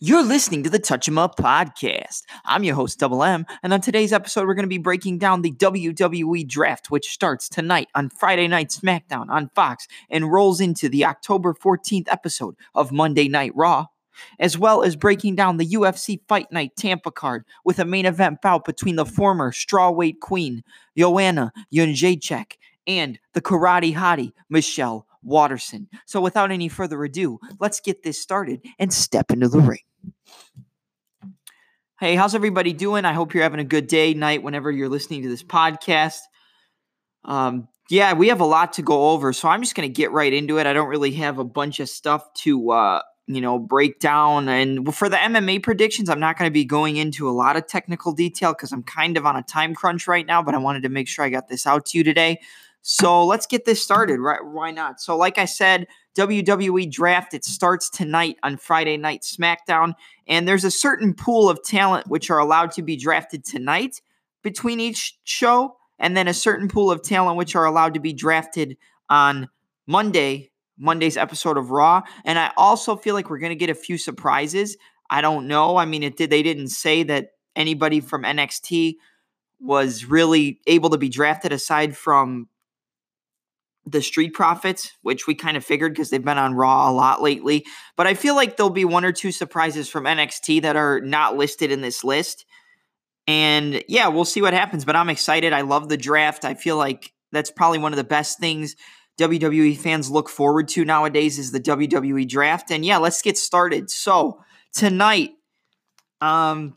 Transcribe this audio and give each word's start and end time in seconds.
You're 0.00 0.22
listening 0.22 0.62
to 0.62 0.70
the 0.70 0.78
Touch 0.78 1.08
'em 1.08 1.18
Up 1.18 1.34
podcast. 1.34 2.22
I'm 2.44 2.62
your 2.62 2.76
host, 2.76 3.00
Double 3.00 3.24
M, 3.24 3.44
and 3.64 3.72
on 3.72 3.80
today's 3.80 4.12
episode, 4.12 4.46
we're 4.46 4.54
going 4.54 4.62
to 4.62 4.68
be 4.68 4.78
breaking 4.78 5.18
down 5.18 5.42
the 5.42 5.50
WWE 5.50 6.46
draft, 6.46 6.88
which 6.88 7.10
starts 7.10 7.48
tonight 7.48 7.88
on 7.96 8.08
Friday 8.08 8.46
Night 8.46 8.68
SmackDown 8.68 9.28
on 9.28 9.50
Fox 9.56 9.88
and 10.08 10.30
rolls 10.30 10.60
into 10.60 10.88
the 10.88 11.04
October 11.04 11.52
14th 11.52 12.06
episode 12.12 12.54
of 12.76 12.92
Monday 12.92 13.26
Night 13.26 13.50
Raw, 13.56 13.86
as 14.38 14.56
well 14.56 14.84
as 14.84 14.94
breaking 14.94 15.34
down 15.34 15.56
the 15.56 15.66
UFC 15.66 16.20
Fight 16.28 16.52
Night 16.52 16.76
Tampa 16.76 17.10
card 17.10 17.44
with 17.64 17.80
a 17.80 17.84
main 17.84 18.06
event 18.06 18.40
bout 18.40 18.64
between 18.64 18.94
the 18.94 19.04
former 19.04 19.50
strawweight 19.50 20.20
queen, 20.20 20.62
Joanna 20.96 21.52
Jędrzejczyk, 21.74 22.52
and 22.86 23.18
the 23.32 23.42
karate 23.42 23.96
hottie, 23.96 24.30
Michelle 24.48 25.08
Waterson. 25.24 25.88
So, 26.06 26.20
without 26.20 26.52
any 26.52 26.68
further 26.68 27.02
ado, 27.02 27.40
let's 27.58 27.80
get 27.80 28.04
this 28.04 28.22
started 28.22 28.64
and 28.78 28.92
step 28.92 29.32
into 29.32 29.48
the 29.48 29.58
ring. 29.58 29.80
Hey, 32.00 32.14
how's 32.14 32.36
everybody 32.36 32.72
doing? 32.72 33.04
I 33.04 33.12
hope 33.12 33.34
you're 33.34 33.42
having 33.42 33.58
a 33.58 33.64
good 33.64 33.88
day, 33.88 34.14
night, 34.14 34.44
whenever 34.44 34.70
you're 34.70 34.88
listening 34.88 35.22
to 35.22 35.28
this 35.28 35.42
podcast. 35.42 36.20
Um, 37.24 37.66
yeah, 37.90 38.12
we 38.12 38.28
have 38.28 38.40
a 38.40 38.46
lot 38.46 38.74
to 38.74 38.82
go 38.82 39.10
over, 39.10 39.32
so 39.32 39.48
I'm 39.48 39.62
just 39.62 39.74
going 39.74 39.88
to 39.88 39.92
get 39.92 40.12
right 40.12 40.32
into 40.32 40.58
it. 40.58 40.66
I 40.66 40.72
don't 40.72 40.88
really 40.88 41.10
have 41.12 41.38
a 41.38 41.44
bunch 41.44 41.80
of 41.80 41.88
stuff 41.88 42.32
to, 42.34 42.70
uh, 42.70 43.02
you 43.26 43.40
know, 43.40 43.58
break 43.58 43.98
down. 43.98 44.48
And 44.48 44.94
for 44.94 45.08
the 45.08 45.16
MMA 45.16 45.62
predictions, 45.62 46.08
I'm 46.08 46.20
not 46.20 46.38
going 46.38 46.48
to 46.48 46.52
be 46.52 46.64
going 46.64 46.98
into 46.98 47.28
a 47.28 47.32
lot 47.32 47.56
of 47.56 47.66
technical 47.66 48.12
detail 48.12 48.52
because 48.52 48.70
I'm 48.70 48.84
kind 48.84 49.16
of 49.16 49.26
on 49.26 49.34
a 49.34 49.42
time 49.42 49.74
crunch 49.74 50.06
right 50.06 50.24
now, 50.24 50.40
but 50.40 50.54
I 50.54 50.58
wanted 50.58 50.84
to 50.84 50.88
make 50.88 51.08
sure 51.08 51.24
I 51.24 51.30
got 51.30 51.48
this 51.48 51.66
out 51.66 51.86
to 51.86 51.98
you 51.98 52.04
today. 52.04 52.38
So 52.82 53.24
let's 53.26 53.46
get 53.46 53.64
this 53.64 53.82
started, 53.82 54.20
right? 54.20 54.44
Why 54.44 54.70
not? 54.70 55.00
So, 55.00 55.16
like 55.16 55.36
I 55.36 55.46
said, 55.46 55.88
WWE 56.18 56.90
draft 56.90 57.32
it 57.32 57.44
starts 57.44 57.88
tonight 57.88 58.36
on 58.42 58.56
Friday 58.56 58.96
Night 58.96 59.22
SmackDown, 59.22 59.94
and 60.26 60.48
there's 60.48 60.64
a 60.64 60.70
certain 60.70 61.14
pool 61.14 61.48
of 61.48 61.62
talent 61.62 62.08
which 62.08 62.28
are 62.28 62.38
allowed 62.40 62.72
to 62.72 62.82
be 62.82 62.96
drafted 62.96 63.44
tonight 63.44 64.02
between 64.42 64.80
each 64.80 65.16
show, 65.22 65.76
and 65.96 66.16
then 66.16 66.26
a 66.26 66.34
certain 66.34 66.68
pool 66.68 66.90
of 66.90 67.02
talent 67.02 67.36
which 67.36 67.54
are 67.54 67.64
allowed 67.64 67.94
to 67.94 68.00
be 68.00 68.12
drafted 68.12 68.76
on 69.08 69.48
Monday, 69.86 70.50
Monday's 70.76 71.16
episode 71.16 71.56
of 71.56 71.70
Raw. 71.70 72.02
And 72.24 72.36
I 72.36 72.50
also 72.56 72.96
feel 72.96 73.14
like 73.14 73.30
we're 73.30 73.38
gonna 73.38 73.54
get 73.54 73.70
a 73.70 73.74
few 73.74 73.96
surprises. 73.96 74.76
I 75.08 75.20
don't 75.20 75.46
know. 75.46 75.76
I 75.76 75.84
mean, 75.84 76.02
it 76.02 76.16
did. 76.16 76.30
They 76.30 76.42
didn't 76.42 76.68
say 76.68 77.04
that 77.04 77.28
anybody 77.54 78.00
from 78.00 78.24
NXT 78.24 78.96
was 79.60 80.04
really 80.04 80.60
able 80.66 80.90
to 80.90 80.98
be 80.98 81.08
drafted 81.08 81.52
aside 81.52 81.96
from 81.96 82.48
the 83.90 84.02
Street 84.02 84.34
Profits, 84.34 84.92
which 85.02 85.26
we 85.26 85.34
kind 85.34 85.56
of 85.56 85.64
figured 85.64 85.92
because 85.92 86.10
they've 86.10 86.24
been 86.24 86.38
on 86.38 86.54
Raw 86.54 86.90
a 86.90 86.92
lot 86.92 87.22
lately. 87.22 87.64
But 87.96 88.06
I 88.06 88.14
feel 88.14 88.34
like 88.34 88.56
there'll 88.56 88.70
be 88.70 88.84
one 88.84 89.04
or 89.04 89.12
two 89.12 89.32
surprises 89.32 89.88
from 89.88 90.04
NXT 90.04 90.62
that 90.62 90.76
are 90.76 91.00
not 91.00 91.36
listed 91.36 91.72
in 91.72 91.80
this 91.80 92.04
list. 92.04 92.44
And 93.26 93.82
yeah, 93.88 94.08
we'll 94.08 94.24
see 94.24 94.42
what 94.42 94.54
happens. 94.54 94.84
But 94.84 94.96
I'm 94.96 95.10
excited. 95.10 95.52
I 95.52 95.62
love 95.62 95.88
the 95.88 95.96
draft. 95.96 96.44
I 96.44 96.54
feel 96.54 96.76
like 96.76 97.12
that's 97.32 97.50
probably 97.50 97.78
one 97.78 97.92
of 97.92 97.98
the 97.98 98.04
best 98.04 98.38
things 98.38 98.76
WWE 99.18 99.76
fans 99.76 100.10
look 100.10 100.28
forward 100.28 100.68
to 100.68 100.84
nowadays 100.84 101.38
is 101.38 101.50
the 101.50 101.60
WWE 101.60 102.26
draft. 102.28 102.70
And 102.70 102.84
yeah, 102.84 102.98
let's 102.98 103.20
get 103.20 103.36
started. 103.36 103.90
So 103.90 104.42
tonight, 104.72 105.32
um, 106.20 106.76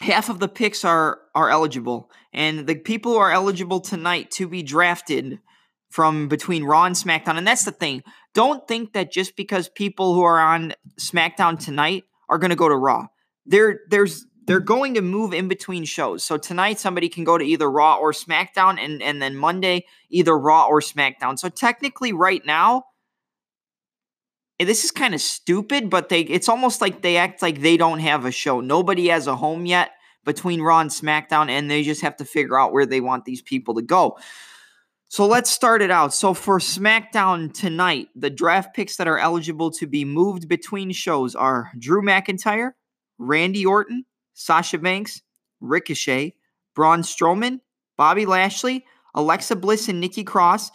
half 0.00 0.30
of 0.30 0.40
the 0.40 0.48
picks 0.48 0.84
are 0.84 1.20
are 1.34 1.50
eligible, 1.50 2.10
and 2.32 2.66
the 2.66 2.74
people 2.74 3.12
who 3.12 3.18
are 3.18 3.30
eligible 3.30 3.80
tonight 3.80 4.30
to 4.32 4.48
be 4.48 4.62
drafted 4.62 5.40
from 5.90 6.28
between 6.28 6.64
Raw 6.64 6.84
and 6.84 6.94
SmackDown. 6.94 7.36
And 7.36 7.46
that's 7.46 7.64
the 7.64 7.72
thing. 7.72 8.02
Don't 8.32 8.66
think 8.66 8.94
that 8.94 9.12
just 9.12 9.36
because 9.36 9.68
people 9.68 10.14
who 10.14 10.22
are 10.22 10.40
on 10.40 10.72
SmackDown 10.98 11.58
tonight 11.58 12.04
are 12.28 12.38
going 12.38 12.50
to 12.50 12.56
go 12.56 12.68
to 12.68 12.76
Raw. 12.76 13.08
There, 13.44 13.80
there's 13.90 14.24
they're 14.46 14.60
going 14.60 14.94
to 14.94 15.02
move 15.02 15.32
in 15.32 15.48
between 15.48 15.84
shows. 15.84 16.24
So 16.24 16.36
tonight 16.36 16.80
somebody 16.80 17.08
can 17.08 17.24
go 17.24 17.38
to 17.38 17.44
either 17.44 17.70
Raw 17.70 17.96
or 17.96 18.12
SmackDown, 18.12 18.82
and 18.82 19.02
and 19.02 19.20
then 19.20 19.36
Monday 19.36 19.86
either 20.08 20.36
Raw 20.36 20.66
or 20.66 20.80
SmackDown. 20.80 21.38
So 21.38 21.48
technically, 21.48 22.12
right 22.12 22.44
now, 22.44 22.84
this 24.58 24.84
is 24.84 24.90
kind 24.90 25.14
of 25.14 25.20
stupid, 25.20 25.90
but 25.90 26.08
they 26.08 26.22
it's 26.22 26.48
almost 26.48 26.80
like 26.80 27.02
they 27.02 27.16
act 27.16 27.42
like 27.42 27.60
they 27.60 27.76
don't 27.76 28.00
have 28.00 28.24
a 28.24 28.32
show. 28.32 28.60
Nobody 28.60 29.08
has 29.08 29.26
a 29.26 29.36
home 29.36 29.66
yet 29.66 29.90
between 30.24 30.60
Raw 30.60 30.80
and 30.80 30.90
SmackDown, 30.90 31.48
and 31.48 31.70
they 31.70 31.82
just 31.82 32.02
have 32.02 32.16
to 32.16 32.24
figure 32.24 32.58
out 32.58 32.72
where 32.72 32.86
they 32.86 33.00
want 33.00 33.24
these 33.24 33.42
people 33.42 33.74
to 33.74 33.82
go. 33.82 34.18
So 35.10 35.26
let's 35.26 35.50
start 35.50 35.82
it 35.82 35.90
out. 35.90 36.14
So 36.14 36.34
for 36.34 36.60
SmackDown 36.60 37.52
tonight, 37.52 38.10
the 38.14 38.30
draft 38.30 38.76
picks 38.76 38.96
that 38.96 39.08
are 39.08 39.18
eligible 39.18 39.72
to 39.72 39.88
be 39.88 40.04
moved 40.04 40.48
between 40.48 40.92
shows 40.92 41.34
are 41.34 41.72
Drew 41.76 42.00
McIntyre, 42.00 42.74
Randy 43.18 43.66
Orton, 43.66 44.04
Sasha 44.34 44.78
Banks, 44.78 45.20
Ricochet, 45.60 46.36
Braun 46.76 47.02
Strowman, 47.02 47.58
Bobby 47.96 48.24
Lashley, 48.24 48.86
Alexa 49.12 49.56
Bliss 49.56 49.88
and 49.88 49.98
Nikki 49.98 50.22
Cross, 50.22 50.70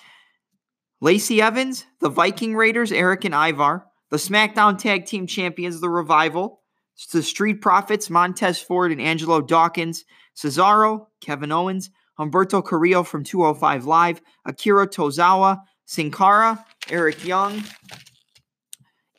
Lacey 0.99 1.41
Evans, 1.41 1.85
the 2.01 2.09
Viking 2.09 2.57
Raiders, 2.57 2.91
Erik 2.91 3.23
and 3.23 3.33
Ivar, 3.33 3.85
the 4.11 4.17
SmackDown 4.17 4.77
Tag 4.77 5.05
Team 5.05 5.27
Champions, 5.27 5.79
The 5.79 5.89
Revival, 5.89 6.59
the 7.13 7.23
Street 7.23 7.61
Profits, 7.61 8.09
Montez 8.09 8.59
Ford 8.59 8.91
and 8.91 8.99
Angelo 8.99 9.39
Dawkins, 9.39 10.03
Cesaro, 10.35 11.05
Kevin 11.21 11.53
Owens, 11.53 11.89
Humberto 12.19 12.63
Carrillo 12.63 13.03
from 13.03 13.23
205 13.23 13.85
Live, 13.85 14.21
Akira 14.45 14.87
Tozawa, 14.87 15.59
Sin 15.85 16.11
Cara, 16.11 16.65
Eric 16.89 17.25
Young, 17.25 17.63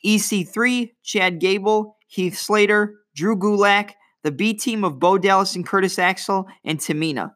EC3, 0.05 0.91
Chad 1.03 1.39
Gable, 1.39 1.97
Heath 2.07 2.37
Slater, 2.37 2.95
Drew 3.15 3.37
Gulak, 3.37 3.91
the 4.23 4.31
B 4.31 4.53
team 4.53 4.83
of 4.83 4.99
Bo 4.99 5.17
Dallas 5.17 5.55
and 5.55 5.65
Curtis 5.65 5.99
Axel, 5.99 6.47
and 6.63 6.79
Tamina. 6.79 7.31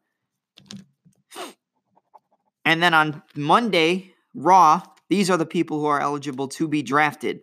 And 2.65 2.81
then 2.81 2.93
on 2.93 3.21
Monday, 3.35 4.13
Raw, 4.33 4.83
these 5.09 5.29
are 5.29 5.37
the 5.37 5.45
people 5.45 5.79
who 5.79 5.87
are 5.87 5.99
eligible 5.99 6.47
to 6.49 6.67
be 6.67 6.81
drafted. 6.83 7.41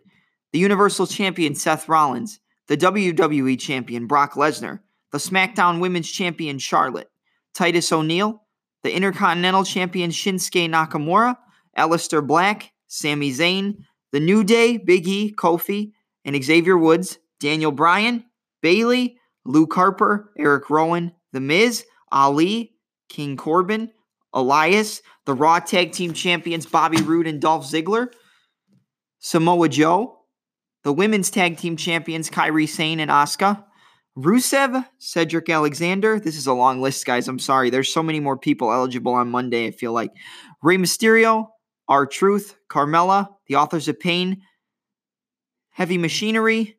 The 0.53 0.59
Universal 0.59 1.07
Champion 1.07 1.53
Seth 1.55 1.87
Rollins, 1.87 2.39
the 2.67 2.77
WWE 2.77 3.59
Champion 3.59 4.07
Brock 4.07 4.33
Lesnar, 4.33 4.79
the 5.11 5.17
SmackDown 5.17 5.79
Women's 5.79 6.09
Champion 6.09 6.57
Charlotte, 6.57 7.09
Titus 7.59 7.91
O'Neil, 7.91 8.41
the 8.83 8.95
Intercontinental 8.95 9.65
Champion 9.65 10.11
Shinsuke 10.11 10.69
Nakamura, 10.69 11.35
Aleister 11.77 12.25
Black, 12.25 12.71
Sami 12.87 13.33
Zayn, 13.33 13.79
The 14.13 14.21
New 14.21 14.45
Day, 14.45 14.77
Big 14.77 15.05
E, 15.09 15.33
Kofi, 15.35 15.91
and 16.23 16.41
Xavier 16.41 16.77
Woods, 16.77 17.19
Daniel 17.41 17.73
Bryan, 17.73 18.23
Bayley, 18.61 19.17
Luke 19.43 19.73
Harper, 19.73 20.31
Eric 20.39 20.69
Rowan, 20.69 21.11
The 21.33 21.41
Miz, 21.41 21.83
Ali, 22.13 22.77
King 23.09 23.35
Corbin, 23.35 23.91
Elias, 24.33 25.01
the 25.25 25.33
Raw 25.33 25.59
Tag 25.59 25.91
Team 25.91 26.13
Champions 26.13 26.65
Bobby 26.65 27.01
Roode 27.01 27.27
and 27.27 27.41
Dolph 27.41 27.69
Ziggler, 27.69 28.07
Samoa 29.19 29.67
Joe, 29.67 30.19
the 30.85 30.93
Women's 30.93 31.29
Tag 31.29 31.57
Team 31.57 31.75
Champions 31.75 32.29
Kairi 32.29 32.69
Sane 32.69 33.01
and 33.01 33.11
Asuka, 33.11 33.65
Rusev, 34.17 34.85
Cedric 34.97 35.49
Alexander. 35.49 36.19
This 36.19 36.35
is 36.35 36.47
a 36.47 36.53
long 36.53 36.81
list, 36.81 37.05
guys. 37.05 37.27
I'm 37.27 37.39
sorry. 37.39 37.69
There's 37.69 37.91
so 37.91 38.03
many 38.03 38.19
more 38.19 38.37
people 38.37 38.71
eligible 38.71 39.13
on 39.13 39.29
Monday, 39.29 39.67
I 39.67 39.71
feel 39.71 39.93
like. 39.93 40.11
Rey 40.61 40.77
Mysterio, 40.77 41.47
R-Truth, 41.87 42.55
Carmella, 42.69 43.29
the 43.47 43.55
authors 43.55 43.87
of 43.87 43.99
Pain, 43.99 44.41
Heavy 45.71 45.97
Machinery, 45.97 46.77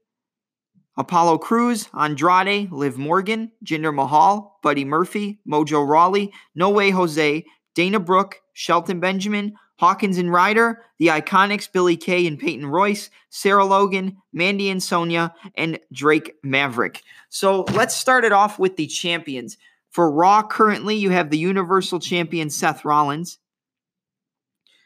Apollo 0.99 1.39
Crews, 1.39 1.89
Andrade, 1.99 2.71
Liv 2.71 2.99
Morgan, 2.99 3.53
Jinder 3.65 3.95
Mahal, 3.95 4.59
Buddy 4.63 4.85
Murphy, 4.85 5.41
Mojo 5.49 5.87
Rawley, 5.89 6.33
No 6.55 6.69
Way 6.69 6.91
Jose, 6.91 7.45
Dana 7.75 8.01
Brooke, 8.01 8.37
Shelton 8.53 9.01
Benjamin, 9.01 9.55
Hawkins 9.81 10.19
and 10.19 10.31
Ryder, 10.31 10.83
the 10.99 11.07
Iconics, 11.07 11.73
Billy 11.73 11.97
Kay 11.97 12.27
and 12.27 12.39
Peyton 12.39 12.67
Royce, 12.67 13.09
Sarah 13.31 13.65
Logan, 13.65 14.19
Mandy 14.31 14.69
and 14.69 14.83
Sonya, 14.83 15.35
and 15.55 15.81
Drake 15.91 16.35
Maverick. 16.43 17.03
So 17.31 17.63
let's 17.73 17.97
start 17.97 18.27
it 18.27 18.33
off 18.33 18.59
with 18.59 18.77
the 18.77 18.87
champions. 18.87 19.57
For 19.89 20.11
Raw, 20.11 20.43
currently, 20.43 20.97
you 20.97 21.09
have 21.09 21.31
the 21.31 21.39
Universal 21.39 22.01
Champion 22.01 22.51
Seth 22.51 22.85
Rollins. 22.85 23.39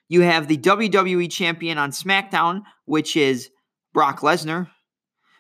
You 0.08 0.20
have 0.20 0.46
the 0.46 0.58
WWE 0.58 1.28
Champion 1.28 1.76
on 1.76 1.90
SmackDown, 1.90 2.62
which 2.84 3.16
is 3.16 3.50
Brock 3.92 4.20
Lesnar. 4.20 4.68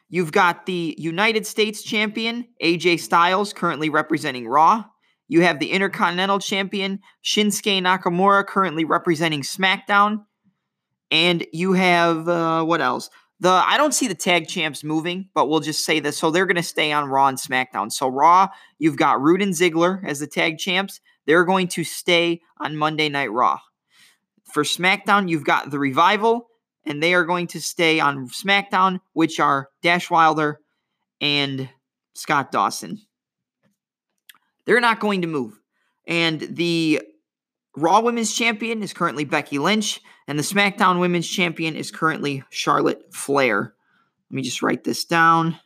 You've 0.08 0.32
got 0.32 0.66
the 0.66 0.96
United 0.98 1.46
States 1.46 1.80
Champion, 1.84 2.48
AJ 2.60 2.98
Styles, 2.98 3.52
currently 3.52 3.88
representing 3.88 4.48
Raw. 4.48 4.86
You 5.28 5.42
have 5.42 5.58
the 5.58 5.70
Intercontinental 5.70 6.38
Champion, 6.38 7.00
Shinsuke 7.24 7.82
Nakamura, 7.82 8.46
currently 8.46 8.84
representing 8.84 9.42
SmackDown. 9.42 10.24
And 11.10 11.46
you 11.52 11.72
have, 11.72 12.28
uh, 12.28 12.64
what 12.64 12.80
else? 12.80 13.10
The 13.40 13.50
I 13.50 13.76
don't 13.76 13.94
see 13.94 14.08
the 14.08 14.14
tag 14.14 14.48
champs 14.48 14.84
moving, 14.84 15.28
but 15.34 15.48
we'll 15.48 15.60
just 15.60 15.84
say 15.84 16.00
this. 16.00 16.16
So 16.16 16.30
they're 16.30 16.46
going 16.46 16.56
to 16.56 16.62
stay 16.62 16.92
on 16.92 17.08
Raw 17.08 17.26
and 17.26 17.38
SmackDown. 17.38 17.90
So 17.90 18.08
Raw, 18.08 18.48
you've 18.78 18.96
got 18.96 19.20
Roode 19.20 19.42
and 19.42 19.52
Ziggler 19.52 20.04
as 20.04 20.20
the 20.20 20.26
tag 20.26 20.58
champs. 20.58 21.00
They're 21.26 21.44
going 21.44 21.68
to 21.68 21.84
stay 21.84 22.42
on 22.58 22.76
Monday 22.76 23.08
Night 23.08 23.32
Raw. 23.32 23.58
For 24.52 24.62
SmackDown, 24.62 25.28
you've 25.28 25.44
got 25.44 25.70
the 25.70 25.78
Revival, 25.78 26.48
and 26.84 27.02
they 27.02 27.14
are 27.14 27.24
going 27.24 27.48
to 27.48 27.60
stay 27.60 27.98
on 27.98 28.28
SmackDown, 28.28 29.00
which 29.14 29.40
are 29.40 29.68
Dash 29.82 30.10
Wilder 30.10 30.60
and 31.20 31.68
Scott 32.14 32.52
Dawson. 32.52 33.00
They're 34.66 34.80
not 34.80 35.00
going 35.00 35.22
to 35.22 35.28
move. 35.28 35.58
And 36.06 36.40
the 36.40 37.02
Raw 37.76 38.00
Women's 38.00 38.34
Champion 38.34 38.82
is 38.82 38.92
currently 38.92 39.24
Becky 39.24 39.58
Lynch, 39.58 40.00
and 40.28 40.38
the 40.38 40.42
SmackDown 40.42 41.00
Women's 41.00 41.28
Champion 41.28 41.76
is 41.76 41.90
currently 41.90 42.44
Charlotte 42.50 43.12
Flair. 43.12 43.74
Let 44.30 44.34
me 44.34 44.42
just 44.42 44.62
write 44.62 44.84
this 44.84 45.04
down. 45.04 45.58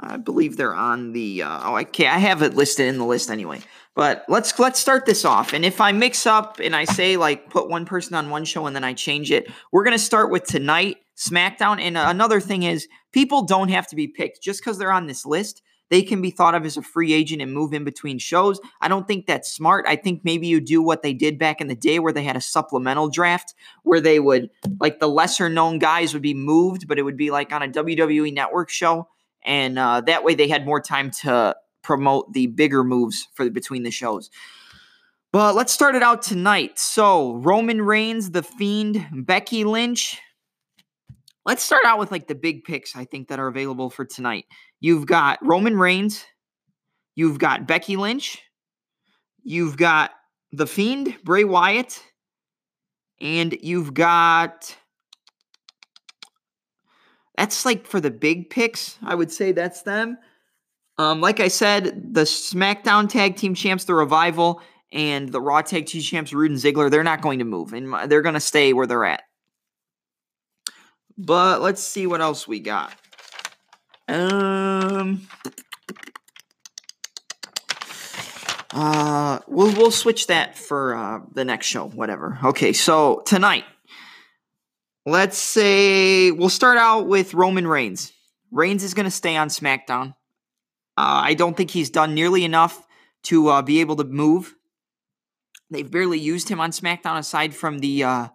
I 0.00 0.16
believe 0.16 0.56
they're 0.56 0.74
on 0.74 1.12
the. 1.12 1.42
Uh, 1.42 1.60
oh, 1.62 1.78
okay, 1.78 2.06
I 2.06 2.18
have 2.18 2.42
it 2.42 2.54
listed 2.54 2.88
in 2.88 2.98
the 2.98 3.04
list 3.04 3.30
anyway. 3.30 3.60
But 3.94 4.24
let's 4.28 4.58
let's 4.58 4.80
start 4.80 5.06
this 5.06 5.24
off. 5.24 5.52
And 5.52 5.64
if 5.64 5.80
I 5.80 5.92
mix 5.92 6.26
up 6.26 6.58
and 6.62 6.74
I 6.74 6.84
say 6.84 7.16
like 7.16 7.48
put 7.48 7.68
one 7.68 7.86
person 7.86 8.14
on 8.14 8.28
one 8.28 8.44
show 8.44 8.66
and 8.66 8.74
then 8.74 8.84
I 8.84 8.92
change 8.92 9.30
it, 9.30 9.50
we're 9.72 9.84
gonna 9.84 9.98
start 9.98 10.30
with 10.30 10.44
tonight 10.44 10.96
SmackDown. 11.16 11.80
And 11.80 11.96
another 11.96 12.40
thing 12.40 12.64
is, 12.64 12.88
people 13.12 13.42
don't 13.44 13.68
have 13.68 13.86
to 13.88 13.96
be 13.96 14.08
picked 14.08 14.42
just 14.42 14.60
because 14.60 14.78
they're 14.78 14.92
on 14.92 15.06
this 15.06 15.24
list. 15.24 15.62
They 15.90 16.02
can 16.02 16.22
be 16.22 16.30
thought 16.30 16.54
of 16.54 16.64
as 16.64 16.76
a 16.76 16.82
free 16.82 17.12
agent 17.12 17.42
and 17.42 17.52
move 17.52 17.72
in 17.72 17.84
between 17.84 18.18
shows. 18.18 18.58
I 18.80 18.88
don't 18.88 19.06
think 19.06 19.26
that's 19.26 19.52
smart. 19.52 19.84
I 19.86 19.96
think 19.96 20.22
maybe 20.24 20.46
you 20.46 20.60
do 20.60 20.82
what 20.82 21.02
they 21.02 21.12
did 21.12 21.38
back 21.38 21.60
in 21.60 21.66
the 21.66 21.74
day 21.74 21.98
where 21.98 22.12
they 22.12 22.24
had 22.24 22.36
a 22.36 22.40
supplemental 22.40 23.10
draft 23.10 23.54
where 23.82 24.00
they 24.00 24.18
would, 24.18 24.50
like, 24.80 24.98
the 24.98 25.08
lesser 25.08 25.48
known 25.48 25.78
guys 25.78 26.14
would 26.14 26.22
be 26.22 26.34
moved, 26.34 26.88
but 26.88 26.98
it 26.98 27.02
would 27.02 27.16
be 27.16 27.30
like 27.30 27.52
on 27.52 27.62
a 27.62 27.68
WWE 27.68 28.32
network 28.32 28.70
show. 28.70 29.08
And 29.44 29.78
uh, 29.78 30.00
that 30.02 30.24
way 30.24 30.34
they 30.34 30.48
had 30.48 30.64
more 30.64 30.80
time 30.80 31.10
to 31.22 31.56
promote 31.82 32.32
the 32.32 32.46
bigger 32.46 32.82
moves 32.82 33.28
for 33.34 33.48
between 33.50 33.82
the 33.82 33.90
shows. 33.90 34.30
But 35.34 35.54
let's 35.54 35.72
start 35.72 35.96
it 35.96 36.02
out 36.02 36.22
tonight. 36.22 36.78
So, 36.78 37.34
Roman 37.34 37.82
Reigns, 37.82 38.30
The 38.30 38.42
Fiend, 38.42 39.04
Becky 39.12 39.64
Lynch. 39.64 40.20
Let's 41.44 41.62
start 41.62 41.84
out 41.84 41.98
with 41.98 42.10
like 42.10 42.26
the 42.26 42.34
big 42.34 42.64
picks 42.64 42.96
I 42.96 43.04
think 43.04 43.28
that 43.28 43.38
are 43.38 43.48
available 43.48 43.90
for 43.90 44.04
tonight. 44.04 44.46
You've 44.84 45.06
got 45.06 45.38
Roman 45.40 45.78
Reigns, 45.78 46.26
you've 47.14 47.38
got 47.38 47.66
Becky 47.66 47.96
Lynch, 47.96 48.42
you've 49.42 49.78
got 49.78 50.10
The 50.52 50.66
Fiend, 50.66 51.16
Bray 51.24 51.44
Wyatt, 51.44 52.04
and 53.18 53.56
you've 53.62 53.94
got 53.94 54.76
that's 57.38 57.64
like 57.64 57.86
for 57.86 57.98
the 57.98 58.10
big 58.10 58.50
picks. 58.50 58.98
I 59.02 59.14
would 59.14 59.32
say 59.32 59.52
that's 59.52 59.80
them. 59.80 60.18
Um, 60.98 61.22
like 61.22 61.40
I 61.40 61.48
said, 61.48 62.12
the 62.12 62.24
SmackDown 62.24 63.08
Tag 63.08 63.36
Team 63.36 63.54
Champs, 63.54 63.84
the 63.84 63.94
Revival, 63.94 64.60
and 64.92 65.30
the 65.30 65.40
Raw 65.40 65.62
Tag 65.62 65.86
Team 65.86 66.02
Champs, 66.02 66.34
Roode 66.34 66.50
and 66.50 66.60
Ziggler, 66.60 66.90
they're 66.90 67.02
not 67.02 67.22
going 67.22 67.38
to 67.38 67.46
move, 67.46 67.72
and 67.72 67.90
they're 68.10 68.20
going 68.20 68.34
to 68.34 68.38
stay 68.38 68.74
where 68.74 68.86
they're 68.86 69.06
at. 69.06 69.22
But 71.16 71.62
let's 71.62 71.82
see 71.82 72.06
what 72.06 72.20
else 72.20 72.46
we 72.46 72.60
got. 72.60 72.92
Um. 74.08 75.26
Uh, 78.74 79.38
we'll 79.46 79.72
we'll 79.74 79.92
switch 79.92 80.26
that 80.26 80.58
for 80.58 80.96
uh, 80.96 81.20
the 81.32 81.44
next 81.44 81.66
show, 81.66 81.86
whatever. 81.86 82.38
Okay, 82.42 82.72
so 82.72 83.22
tonight, 83.24 83.64
let's 85.06 85.38
say 85.38 86.32
we'll 86.32 86.48
start 86.48 86.76
out 86.76 87.06
with 87.06 87.34
Roman 87.34 87.68
Reigns. 87.68 88.12
Reigns 88.50 88.82
is 88.82 88.92
going 88.92 89.04
to 89.04 89.12
stay 89.12 89.36
on 89.36 89.48
SmackDown. 89.48 90.10
Uh, 90.96 91.22
I 91.22 91.34
don't 91.34 91.56
think 91.56 91.70
he's 91.70 91.90
done 91.90 92.14
nearly 92.14 92.44
enough 92.44 92.84
to 93.24 93.48
uh, 93.48 93.62
be 93.62 93.80
able 93.80 93.96
to 93.96 94.04
move. 94.04 94.54
They've 95.70 95.90
barely 95.90 96.18
used 96.18 96.48
him 96.48 96.60
on 96.60 96.72
SmackDown 96.72 97.18
aside 97.18 97.54
from 97.54 97.78
the 97.78 98.04
uh, 98.04 98.28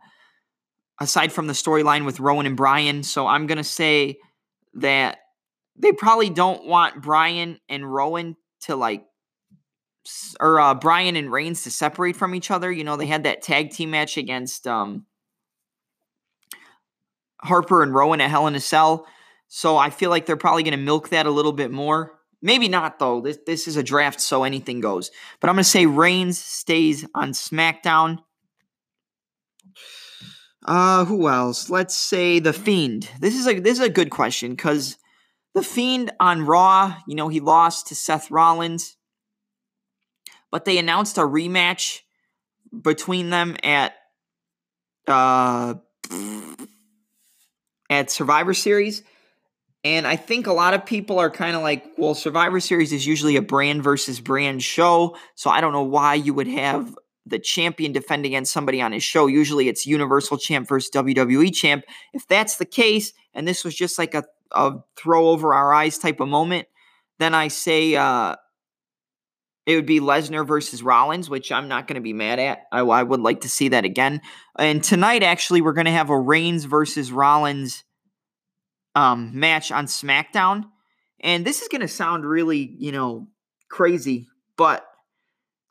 aside 1.01 1.33
from 1.33 1.47
the 1.47 1.53
storyline 1.53 2.05
with 2.05 2.19
Rowan 2.21 2.45
and 2.45 2.55
Bryan. 2.57 3.03
So 3.03 3.27
I'm 3.27 3.45
gonna 3.45 3.63
say 3.63 4.19
that 4.75 5.18
they 5.79 5.91
probably 5.91 6.29
don't 6.29 6.65
want 6.65 7.01
Bryan 7.01 7.59
and 7.69 7.91
Rowan 7.91 8.35
to 8.61 8.75
like 8.75 9.05
or 10.39 10.59
uh, 10.59 10.73
Bryan 10.73 11.15
and 11.15 11.31
Reigns 11.31 11.63
to 11.63 11.71
separate 11.71 12.15
from 12.15 12.35
each 12.35 12.51
other. 12.51 12.71
You 12.71 12.83
know, 12.83 12.95
they 12.95 13.05
had 13.05 13.23
that 13.23 13.41
tag 13.41 13.71
team 13.71 13.91
match 13.91 14.17
against 14.17 14.67
um, 14.67 15.05
Harper 17.41 17.83
and 17.83 17.93
Rowan 17.93 18.21
at 18.21 18.29
Hell 18.29 18.47
in 18.47 18.55
a 18.55 18.59
Cell. 18.59 19.07
So 19.47 19.77
I 19.77 19.89
feel 19.89 20.09
like 20.09 20.25
they're 20.25 20.37
probably 20.37 20.63
going 20.63 20.71
to 20.71 20.77
milk 20.77 21.09
that 21.09 21.25
a 21.25 21.31
little 21.31 21.53
bit 21.53 21.71
more. 21.71 22.19
Maybe 22.41 22.69
not 22.69 22.99
though. 22.99 23.19
This 23.19 23.37
this 23.45 23.67
is 23.67 23.75
a 23.75 23.83
draft, 23.83 24.21
so 24.21 24.45
anything 24.45 24.79
goes. 24.79 25.11
But 25.41 25.49
I'm 25.49 25.55
gonna 25.55 25.65
say 25.65 25.85
Reigns 25.85 26.39
stays 26.39 27.05
on 27.13 27.33
SmackDown. 27.33 28.19
Uh, 30.65 31.03
who 31.03 31.27
else? 31.27 31.69
Let's 31.69 31.97
say 31.97 32.39
the 32.39 32.53
Fiend. 32.53 33.09
This 33.19 33.35
is 33.35 33.45
a 33.45 33.59
this 33.59 33.79
is 33.79 33.85
a 33.85 33.89
good 33.89 34.09
question 34.09 34.51
because 34.51 34.97
the 35.59 35.65
Fiend 35.65 36.11
on 36.21 36.45
Raw, 36.45 36.95
you 37.05 37.15
know, 37.15 37.27
he 37.27 37.41
lost 37.41 37.87
to 37.87 37.95
Seth 37.95 38.31
Rollins, 38.31 38.95
but 40.51 40.63
they 40.63 40.77
announced 40.77 41.17
a 41.17 41.21
rematch 41.21 41.99
between 42.81 43.29
them 43.29 43.57
at 43.61 43.93
uh 45.05 45.73
at 47.89 48.09
Survivor 48.09 48.53
Series. 48.53 49.03
And 49.83 50.07
I 50.07 50.15
think 50.15 50.47
a 50.47 50.53
lot 50.53 50.73
of 50.73 50.85
people 50.85 51.19
are 51.19 51.29
kind 51.29 51.57
of 51.57 51.61
like, 51.61 51.85
well, 51.97 52.13
Survivor 52.13 52.61
Series 52.61 52.93
is 52.93 53.05
usually 53.05 53.35
a 53.35 53.41
brand 53.41 53.83
versus 53.83 54.21
brand 54.21 54.63
show. 54.63 55.17
So 55.35 55.49
I 55.49 55.59
don't 55.59 55.73
know 55.73 55.83
why 55.83 56.13
you 56.13 56.33
would 56.33 56.47
have 56.47 56.95
the 57.25 57.39
champion 57.39 57.91
defend 57.91 58.25
against 58.25 58.53
somebody 58.53 58.81
on 58.81 58.93
his 58.93 59.03
show. 59.03 59.27
Usually 59.27 59.67
it's 59.67 59.85
Universal 59.85 60.37
Champ 60.37 60.69
versus 60.69 60.89
WWE 60.93 61.53
Champ. 61.53 61.83
If 62.13 62.27
that's 62.27 62.55
the 62.55 62.65
case, 62.65 63.11
and 63.33 63.45
this 63.45 63.65
was 63.65 63.75
just 63.75 63.97
like 63.97 64.13
a, 64.13 64.23
a 64.51 64.73
throw 64.95 65.29
over 65.29 65.53
our 65.53 65.73
eyes 65.73 65.97
type 65.97 66.19
of 66.19 66.27
moment, 66.27 66.67
then 67.19 67.33
I 67.33 67.49
say 67.49 67.95
uh, 67.95 68.35
it 69.65 69.75
would 69.75 69.85
be 69.85 69.99
Lesnar 69.99 70.47
versus 70.47 70.81
Rollins, 70.81 71.29
which 71.29 71.51
I'm 71.51 71.67
not 71.67 71.87
going 71.87 71.95
to 71.95 72.01
be 72.01 72.13
mad 72.13 72.39
at. 72.39 72.63
I, 72.71 72.79
I 72.79 73.03
would 73.03 73.19
like 73.19 73.41
to 73.41 73.49
see 73.49 73.69
that 73.69 73.85
again. 73.85 74.21
And 74.57 74.83
tonight, 74.83 75.21
actually, 75.23 75.61
we're 75.61 75.73
going 75.73 75.85
to 75.85 75.91
have 75.91 76.09
a 76.09 76.19
Reigns 76.19 76.65
versus 76.65 77.11
Rollins 77.11 77.83
um, 78.95 79.31
match 79.39 79.71
on 79.71 79.85
SmackDown. 79.85 80.65
And 81.19 81.45
this 81.45 81.61
is 81.61 81.67
going 81.67 81.81
to 81.81 81.87
sound 81.87 82.25
really, 82.25 82.75
you 82.79 82.91
know, 82.91 83.27
crazy, 83.69 84.27
but 84.57 84.85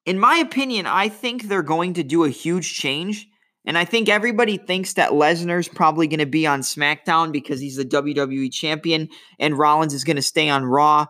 in 0.07 0.19
my 0.19 0.37
opinion, 0.37 0.87
I 0.87 1.09
think 1.09 1.43
they're 1.43 1.63
going 1.63 1.95
to 1.95 2.03
do 2.03 2.25
a 2.25 2.31
huge 2.31 2.75
change. 2.75 3.29
And 3.65 3.77
I 3.77 3.85
think 3.85 4.09
everybody 4.09 4.57
thinks 4.57 4.95
that 4.95 5.11
Lesnar's 5.11 5.69
probably 5.69 6.07
going 6.07 6.21
to 6.21 6.27
be 6.27 6.47
on 6.47 6.61
SmackDown 6.61 7.33
because 7.33 7.61
he's 7.61 7.77
the 7.77 7.85
WWE 7.85 8.53
champion, 8.53 9.09
and 9.39 9.59
Rollins 9.59 9.95
is 9.95 10.05
going 10.05 10.17
to 10.17 10.23
stay 10.23 10.49
on 10.49 10.65
Raw 10.65 11.07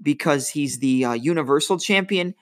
because 0.00 0.48
he's 0.48 0.78
the 0.78 1.04
uh, 1.04 1.12
Universal 1.12 1.78
champion. 1.78 2.34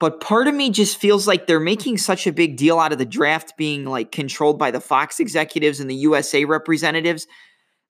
But 0.00 0.20
part 0.20 0.46
of 0.46 0.54
me 0.54 0.70
just 0.70 0.96
feels 0.96 1.26
like 1.26 1.46
they're 1.46 1.58
making 1.58 1.98
such 1.98 2.26
a 2.26 2.32
big 2.32 2.56
deal 2.56 2.78
out 2.78 2.92
of 2.92 2.98
the 2.98 3.04
draft 3.04 3.56
being 3.56 3.84
like 3.84 4.12
controlled 4.12 4.58
by 4.58 4.70
the 4.70 4.80
Fox 4.80 5.18
executives 5.18 5.80
and 5.80 5.90
the 5.90 5.96
USA 5.96 6.44
representatives 6.44 7.26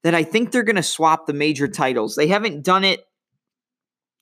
that 0.03 0.15
I 0.15 0.25
think 0.25 0.51
they're 0.51 0.63
going 0.63 0.77
to 0.77 0.83
swap 0.83 1.27
the 1.27 1.33
major 1.33 1.69
titles. 1.69 2.15
They 2.15 2.29
haven't 2.29 2.65
done 2.65 2.85
it 2.85 3.05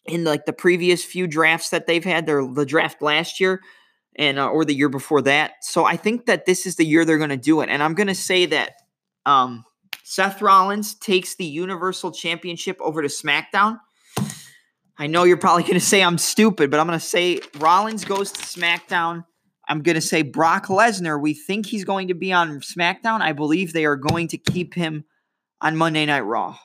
in 0.05 0.25
like 0.25 0.47
the 0.47 0.53
previous 0.53 1.05
few 1.05 1.27
drafts 1.27 1.71
that 1.71 1.87
they've 1.87 2.05
had. 2.05 2.27
Their 2.27 2.47
the 2.47 2.67
draft 2.67 3.03
last 3.03 3.41
year 3.41 3.61
and 4.17 4.39
uh, 4.39 4.49
or 4.49 4.65
the 4.65 4.75
year 4.75 4.89
before 4.89 5.23
that. 5.23 5.53
So 5.63 5.85
I 5.85 5.97
think 5.97 6.27
that 6.27 6.47
this 6.47 6.67
is 6.67 6.77
the 6.77 6.85
year 6.85 7.05
they're 7.05 7.19
going 7.19 7.31
to 7.31 7.37
do 7.37 7.61
it. 7.61 7.69
And 7.69 7.83
I'm 7.83 7.95
going 7.95 8.07
to 8.09 8.15
say 8.15 8.47
that 8.47 8.73
um, 9.25 9.65
Seth 10.03 10.43
Rollins 10.43 10.95
takes 10.95 11.35
the 11.35 11.45
Universal 11.45 12.13
Championship 12.13 12.79
over 12.81 13.03
to 13.03 13.09
SmackDown. 13.09 13.79
I 14.99 15.07
know 15.09 15.25
you're 15.25 15.37
probably 15.37 15.65
going 15.65 15.75
to 15.75 15.81
say 15.81 16.03
I'm 16.03 16.19
stupid, 16.19 16.71
but 16.71 16.81
I'm 16.81 16.87
going 16.87 16.99
to 16.99 17.05
say 17.05 17.41
Rollins 17.59 18.05
goes 18.05 18.33
to 18.33 18.41
SmackDown. 18.41 19.25
I'm 19.69 19.83
going 19.83 19.97
to 19.97 20.01
say 20.01 20.23
Brock 20.23 20.67
Lesnar. 20.67 21.21
We 21.21 21.35
think 21.35 21.67
he's 21.67 21.85
going 21.85 22.09
to 22.09 22.15
be 22.15 22.33
on 22.33 22.61
SmackDown. 22.61 23.21
I 23.21 23.33
believe 23.33 23.73
they 23.73 23.85
are 23.85 23.97
going 23.97 24.29
to 24.29 24.39
keep 24.39 24.75
him 24.75 25.05
on 25.61 25.77
Monday 25.77 26.07
Night 26.07 26.21
Raw. 26.21 26.57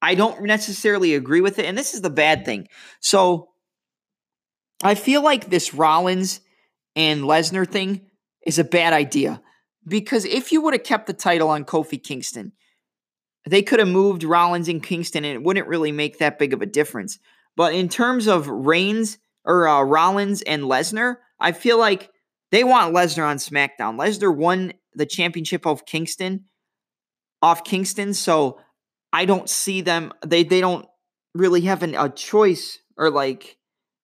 I 0.00 0.14
don't 0.14 0.42
necessarily 0.42 1.14
agree 1.14 1.40
with 1.40 1.58
it. 1.58 1.66
And 1.66 1.76
this 1.76 1.94
is 1.94 2.00
the 2.00 2.10
bad 2.10 2.44
thing. 2.44 2.68
So 3.00 3.50
I 4.82 4.94
feel 4.94 5.22
like 5.22 5.50
this 5.50 5.74
Rollins 5.74 6.40
and 6.98 7.22
Lesnar 7.22 7.66
thing 7.66 8.02
is 8.44 8.58
a 8.58 8.64
bad 8.64 8.92
idea 8.92 9.40
because 9.86 10.24
if 10.24 10.50
you 10.50 10.60
would 10.60 10.74
have 10.74 10.82
kept 10.82 11.06
the 11.06 11.12
title 11.12 11.48
on 11.48 11.64
Kofi 11.64 12.02
Kingston, 12.02 12.52
they 13.48 13.62
could 13.62 13.78
have 13.78 13.88
moved 13.88 14.24
Rollins 14.24 14.68
and 14.68 14.82
Kingston 14.82 15.24
and 15.24 15.34
it 15.34 15.42
wouldn't 15.42 15.68
really 15.68 15.92
make 15.92 16.18
that 16.18 16.40
big 16.40 16.52
of 16.52 16.60
a 16.60 16.66
difference. 16.66 17.20
But 17.56 17.72
in 17.72 17.88
terms 17.88 18.26
of 18.26 18.48
Reigns 18.48 19.18
or 19.44 19.68
uh, 19.68 19.82
Rollins 19.82 20.42
and 20.42 20.64
Lesnar, 20.64 21.16
I 21.38 21.52
feel 21.52 21.78
like 21.78 22.10
they 22.50 22.64
want 22.64 22.94
Lesnar 22.94 23.26
on 23.28 23.36
SmackDown. 23.36 23.96
Lesnar 23.96 24.34
won 24.34 24.72
the 24.94 25.06
championship 25.06 25.66
of 25.66 25.86
Kingston 25.86 26.46
off 27.40 27.62
Kingston, 27.62 28.12
so 28.12 28.58
I 29.12 29.24
don't 29.24 29.48
see 29.48 29.82
them. 29.82 30.12
They 30.26 30.42
they 30.42 30.60
don't 30.60 30.86
really 31.34 31.60
have 31.62 31.84
an, 31.84 31.94
a 31.94 32.08
choice 32.08 32.80
or 32.96 33.10
like 33.10 33.56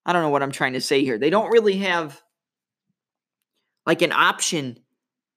I 0.06 0.12
don't 0.12 0.22
know 0.22 0.28
what 0.28 0.44
I'm 0.44 0.52
trying 0.52 0.74
to 0.74 0.80
say 0.80 1.02
here. 1.02 1.18
They 1.18 1.30
don't 1.30 1.50
really 1.50 1.78
have 1.78 2.22
like 3.86 4.02
an 4.02 4.12
option 4.12 4.78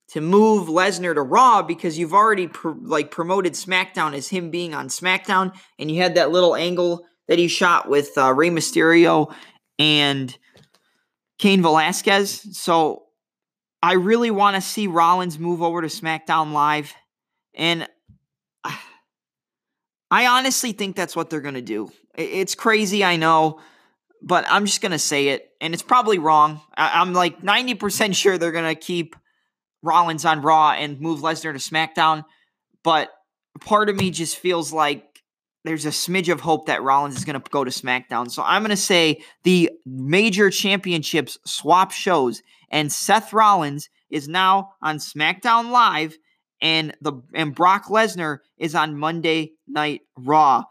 to 0.10 0.22
move 0.22 0.70
Lesnar 0.70 1.14
to 1.14 1.22
Raw 1.22 1.62
because 1.62 2.00
you've 2.00 2.14
already 2.14 2.48
pr- 2.48 2.72
like 2.82 3.12
promoted 3.12 3.54
SmackDown 3.54 4.14
as 4.14 4.30
him 4.30 4.50
being 4.52 4.74
on 4.74 4.88
SmackDown, 4.88 5.54
and 5.78 5.92
you 5.92 6.02
had 6.02 6.16
that 6.16 6.32
little 6.32 6.56
angle 6.56 7.06
that 7.28 7.38
he 7.38 7.48
shot 7.48 7.90
with 7.90 8.18
uh, 8.18 8.34
Rey 8.34 8.50
Mysterio 8.50 9.34
and 9.78 10.36
Cain 11.40 11.62
Velasquez. 11.62 12.58
So 12.58 13.04
I 13.84 13.94
really 13.94 14.32
want 14.32 14.56
to 14.56 14.62
see 14.62 14.88
Rollins 14.88 15.38
move 15.38 15.62
over 15.62 15.82
to 15.82 15.88
SmackDown 15.88 16.54
Live, 16.54 16.94
and 17.54 17.88
I 20.10 20.28
honestly 20.28 20.72
think 20.72 20.96
that's 20.96 21.18
what 21.18 21.30
they're 21.30 21.42
gonna 21.42 21.62
do. 21.62 21.92
It's 22.16 22.56
crazy, 22.56 23.04
I 23.04 23.18
know, 23.18 23.60
but 24.22 24.46
I'm 24.48 24.66
just 24.66 24.82
gonna 24.82 25.00
say 25.00 25.30
it, 25.30 25.50
and 25.62 25.74
it's 25.74 25.84
probably 25.84 26.18
wrong. 26.18 26.62
I- 26.76 27.02
I'm 27.02 27.14
like 27.14 27.42
90% 27.44 28.16
sure 28.16 28.38
they're 28.38 28.52
gonna 28.52 28.76
keep 28.76 29.16
Rollins 29.84 30.26
on 30.26 30.42
Raw 30.42 30.72
and 30.72 31.00
move 31.00 31.22
Lesnar 31.22 31.54
to 31.54 31.60
SmackDown, 31.60 32.26
but 32.84 33.10
part 33.62 33.90
of 33.90 33.96
me 33.96 34.12
just 34.12 34.38
feels 34.38 34.74
like 34.74 35.04
there's 35.64 35.86
a 35.86 35.90
smidge 35.90 36.32
of 36.32 36.40
hope 36.42 36.68
that 36.68 36.82
Rollins 36.82 37.18
is 37.18 37.26
to 37.40 37.50
go 37.52 37.64
to 37.64 37.72
SmackDown. 37.72 38.32
So 38.32 38.42
I'm 38.44 38.62
to 38.70 38.78
say 38.78 39.22
the 39.44 39.70
major 39.86 40.50
championships 40.50 41.38
swap 41.46 41.92
shows, 41.92 42.42
and 42.70 42.92
Seth 42.92 43.34
Rollins 43.34 43.90
is 44.10 44.28
now 44.28 44.74
on 44.82 44.98
SmackDown 44.98 45.70
Live, 45.72 46.18
and 46.62 46.96
the 47.02 47.14
and 47.34 47.54
Brock 47.54 47.86
Lesnar 47.88 48.40
is 48.58 48.76
on 48.76 48.98
Monday 48.98 49.54
Night 49.68 50.02
Raw, 50.18 50.64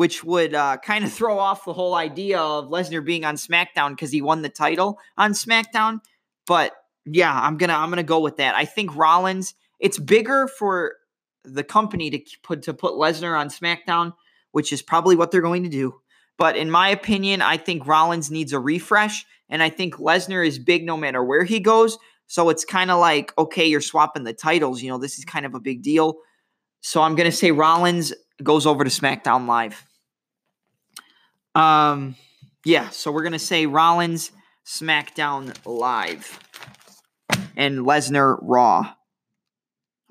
which 0.00 0.24
would 0.24 0.54
uh, 0.54 0.78
kind 0.78 1.04
of 1.04 1.12
throw 1.12 1.38
off 1.38 1.66
the 1.66 1.74
whole 1.74 1.94
idea 1.94 2.40
of 2.40 2.70
Lesnar 2.70 3.04
being 3.04 3.22
on 3.26 3.34
SmackDown 3.34 3.90
because 3.90 4.10
he 4.10 4.22
won 4.22 4.40
the 4.40 4.48
title 4.48 4.98
on 5.18 5.32
SmackDown. 5.32 5.98
But 6.46 6.72
yeah, 7.04 7.38
I'm 7.38 7.58
gonna 7.58 7.74
I'm 7.74 7.90
gonna 7.90 8.02
go 8.02 8.18
with 8.18 8.38
that. 8.38 8.54
I 8.54 8.64
think 8.64 8.96
Rollins. 8.96 9.52
It's 9.78 9.98
bigger 9.98 10.48
for 10.48 10.94
the 11.44 11.62
company 11.62 12.08
to 12.08 12.18
put 12.42 12.62
to 12.62 12.72
put 12.72 12.94
Lesnar 12.94 13.38
on 13.38 13.50
SmackDown, 13.50 14.14
which 14.52 14.72
is 14.72 14.80
probably 14.80 15.16
what 15.16 15.32
they're 15.32 15.42
going 15.42 15.64
to 15.64 15.68
do. 15.68 16.00
But 16.38 16.56
in 16.56 16.70
my 16.70 16.88
opinion, 16.88 17.42
I 17.42 17.58
think 17.58 17.86
Rollins 17.86 18.30
needs 18.30 18.54
a 18.54 18.58
refresh, 18.58 19.26
and 19.50 19.62
I 19.62 19.68
think 19.68 19.96
Lesnar 19.96 20.46
is 20.46 20.58
big 20.58 20.86
no 20.86 20.96
matter 20.96 21.22
where 21.22 21.44
he 21.44 21.60
goes. 21.60 21.98
So 22.26 22.48
it's 22.48 22.64
kind 22.64 22.90
of 22.90 23.00
like, 23.00 23.36
okay, 23.36 23.66
you're 23.66 23.82
swapping 23.82 24.24
the 24.24 24.32
titles. 24.32 24.80
You 24.80 24.88
know, 24.88 24.98
this 24.98 25.18
is 25.18 25.26
kind 25.26 25.44
of 25.44 25.54
a 25.54 25.60
big 25.60 25.82
deal. 25.82 26.20
So 26.80 27.02
I'm 27.02 27.16
gonna 27.16 27.30
say 27.30 27.50
Rollins 27.50 28.14
goes 28.42 28.64
over 28.64 28.82
to 28.82 28.88
SmackDown 28.88 29.46
Live. 29.46 29.84
Um, 31.54 32.16
yeah. 32.64 32.90
So 32.90 33.10
we're 33.12 33.22
gonna 33.22 33.38
say 33.38 33.66
Rollins 33.66 34.30
SmackDown 34.66 35.54
Live 35.64 36.38
and 37.56 37.80
Lesnar 37.80 38.38
Raw. 38.40 38.94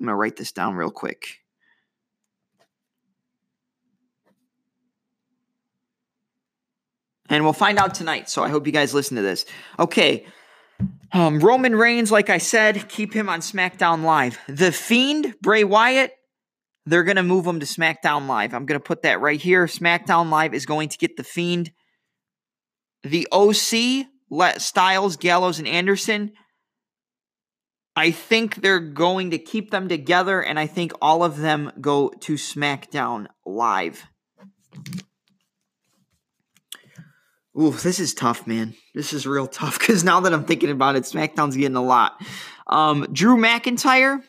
I'm 0.00 0.06
to 0.06 0.14
write 0.14 0.36
this 0.36 0.52
down 0.52 0.74
real 0.74 0.90
quick. 0.90 1.40
And 7.28 7.44
we'll 7.44 7.52
find 7.52 7.78
out 7.78 7.94
tonight. 7.94 8.28
So 8.28 8.42
I 8.42 8.48
hope 8.48 8.66
you 8.66 8.72
guys 8.72 8.92
listen 8.92 9.16
to 9.16 9.22
this. 9.22 9.46
Okay. 9.78 10.26
Um, 11.12 11.38
Roman 11.38 11.76
Reigns, 11.76 12.10
like 12.10 12.30
I 12.30 12.38
said, 12.38 12.88
keep 12.88 13.12
him 13.12 13.28
on 13.28 13.40
SmackDown 13.40 14.02
Live. 14.02 14.38
The 14.48 14.72
Fiend, 14.72 15.34
Bray 15.40 15.62
Wyatt, 15.62 16.12
they're 16.86 17.04
going 17.04 17.16
to 17.16 17.22
move 17.22 17.46
him 17.46 17.60
to 17.60 17.66
SmackDown 17.66 18.26
Live. 18.26 18.54
I'm 18.54 18.66
going 18.66 18.80
to 18.80 18.84
put 18.84 19.02
that 19.02 19.20
right 19.20 19.40
here. 19.40 19.66
SmackDown 19.66 20.30
Live 20.30 20.54
is 20.54 20.66
going 20.66 20.88
to 20.88 20.98
get 20.98 21.16
The 21.16 21.24
Fiend. 21.24 21.70
The 23.02 23.28
OC, 23.32 24.06
let 24.30 24.60
Styles, 24.60 25.16
Gallows, 25.16 25.58
and 25.58 25.68
Anderson, 25.68 26.32
I 27.96 28.12
think 28.12 28.56
they're 28.56 28.80
going 28.80 29.32
to 29.32 29.38
keep 29.38 29.70
them 29.70 29.88
together, 29.88 30.40
and 30.40 30.58
I 30.58 30.66
think 30.66 30.92
all 31.02 31.24
of 31.24 31.38
them 31.38 31.72
go 31.80 32.10
to 32.20 32.34
SmackDown 32.34 33.26
Live. 33.44 34.06
Ooh, 37.58 37.72
this 37.72 37.98
is 37.98 38.14
tough, 38.14 38.46
man. 38.46 38.74
This 38.94 39.12
is 39.12 39.26
real 39.26 39.46
tough 39.46 39.78
because 39.78 40.04
now 40.04 40.20
that 40.20 40.32
I'm 40.32 40.44
thinking 40.44 40.70
about 40.70 40.96
it, 40.96 41.02
SmackDown's 41.02 41.56
getting 41.56 41.76
a 41.76 41.82
lot. 41.82 42.20
Um, 42.66 43.06
Drew 43.12 43.36
McIntyre, 43.36 44.22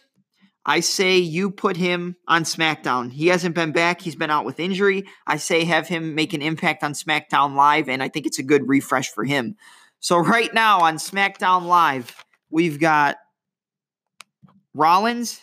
I 0.66 0.82
say 0.82 1.18
you 1.18 1.50
put 1.50 1.76
him 1.76 2.16
on 2.28 2.44
SmackDown. 2.44 3.12
He 3.12 3.28
hasn't 3.28 3.56
been 3.56 3.72
back, 3.72 4.02
he's 4.02 4.16
been 4.16 4.30
out 4.30 4.46
with 4.46 4.60
injury. 4.60 5.06
I 5.26 5.38
say 5.38 5.64
have 5.64 5.88
him 5.88 6.14
make 6.14 6.34
an 6.34 6.42
impact 6.42 6.84
on 6.84 6.94
SmackDown 6.94 7.56
Live, 7.56 7.90
and 7.90 8.04
I 8.04 8.10
think 8.10 8.26
it's 8.26 8.40
a 8.40 8.44
good 8.44 8.68
refresh 8.68 9.10
for 9.10 9.24
him. 9.24 9.56
So, 10.00 10.18
right 10.18 10.54
now 10.54 10.82
on 10.82 10.98
SmackDown 10.98 11.66
Live, 11.66 12.24
we've 12.50 12.80
got 12.80 13.18
Rollins. 14.74 15.42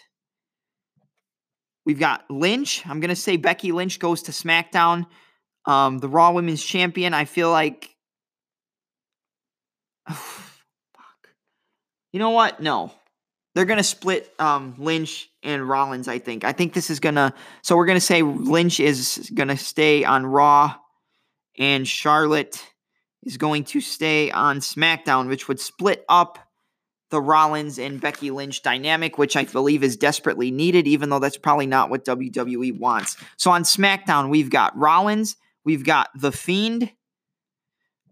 We've 1.85 1.99
got 1.99 2.31
Lynch. 2.31 2.87
I'm 2.87 3.01
going 3.01 3.09
to 3.09 3.17
say 3.17 3.37
Becky 3.37 3.73
Lynch 3.73 3.99
goes 3.99 4.23
to 4.25 4.33
SmackDown. 4.33 5.07
Um, 5.65 5.99
the 5.99 6.09
Raw 6.09 6.33
Women's 6.33 6.63
Champion. 6.63 7.15
I 7.15 7.25
feel 7.25 7.51
like. 7.51 7.95
Oh, 10.09 10.13
fuck. 10.95 11.29
You 12.13 12.21
know 12.21 12.31
what? 12.31 12.61
No. 12.61 12.93
They're 13.59 13.65
going 13.65 13.79
to 13.79 13.83
split 13.83 14.33
um, 14.39 14.77
Lynch 14.79 15.29
and 15.43 15.69
Rollins, 15.69 16.07
I 16.07 16.21
think. 16.21 16.45
I 16.45 16.53
think 16.53 16.75
this 16.75 16.91
is 16.91 17.01
going 17.01 17.17
to. 17.17 17.35
So 17.63 17.77
we're 17.77 17.87
going 17.87 17.97
to 17.97 18.01
say 18.01 18.23
Lynch 18.23 18.79
is 18.79 19.33
going 19.35 19.49
to 19.49 19.57
stay 19.57 20.05
on 20.05 20.25
Raw 20.25 20.77
and 21.59 21.85
Charlotte 21.85 22.65
is 23.25 23.37
going 23.37 23.65
to 23.65 23.81
stay 23.81 24.31
on 24.31 24.61
SmackDown, 24.61 25.27
which 25.27 25.49
would 25.49 25.59
split 25.59 26.05
up 26.09 26.39
the 27.11 27.21
Rollins 27.21 27.81
and 27.81 28.01
Becky 28.01 28.31
Lynch 28.31 28.63
dynamic, 28.63 29.19
which 29.19 29.37
I 29.37 29.43
believe 29.43 29.83
is 29.83 29.97
desperately 29.97 30.53
needed, 30.53 30.87
even 30.87 31.09
though 31.09 31.19
that's 31.19 31.37
probably 31.37 31.67
not 31.67 31.91
what 31.91 32.05
WWE 32.05 32.79
wants. 32.79 33.17
So 33.39 33.51
on 33.51 33.65
SmackDown, 33.65 34.29
we've 34.29 34.51
got 34.51 34.79
Rollins, 34.79 35.35
we've 35.65 35.85
got 35.85 36.11
The 36.15 36.31
Fiend, 36.31 36.93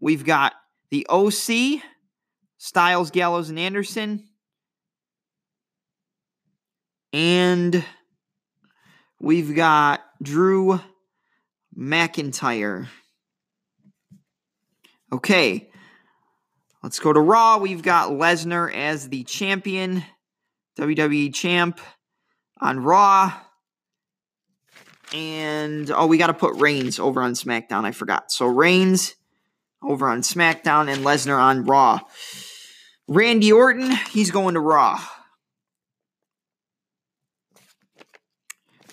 we've 0.01 0.25
got 0.25 0.55
the 0.91 1.07
OC, 1.09 1.83
Styles, 2.59 3.13
Gallows, 3.13 3.49
and 3.49 3.61
Anderson, 3.61 4.25
and 7.13 7.85
we've 9.21 9.55
got 9.55 10.03
Drew 10.23 10.81
McIntyre. 11.77 12.89
Okay. 15.13 15.71
Let's 16.83 17.01
go 17.01 17.13
to 17.13 17.21
Raw. 17.21 17.59
We've 17.59 17.83
got 17.83 18.11
Lesnar 18.11 18.73
as 18.73 19.09
the 19.09 19.25
champion, 19.25 20.05
WWE 20.79 21.35
champ 21.35 21.81
on 22.61 22.81
Raw. 22.81 23.33
And 25.13 25.91
oh, 25.91 26.07
we 26.07 26.19
got 26.19 26.29
to 26.29 26.35
put 26.35 26.55
Reigns 26.57 26.99
over 26.99 27.23
on 27.23 27.33
SmackDown. 27.33 27.85
I 27.85 27.93
forgot. 27.93 28.31
So 28.31 28.47
Reigns 28.47 29.15
over 29.83 30.09
on 30.09 30.21
SmackDown 30.23 30.93
and 30.93 31.05
Lesnar 31.05 31.39
on 31.39 31.65
Raw. 31.65 32.01
Randy 33.09 33.53
Orton, 33.53 33.93
he's 34.11 34.31
going 34.31 34.55
to 34.55 34.61
Raw. 34.61 35.01